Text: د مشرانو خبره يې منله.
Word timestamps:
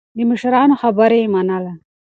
د 0.17 0.19
مشرانو 0.29 0.75
خبره 0.81 1.15
يې 1.21 1.27
منله. 1.33 1.73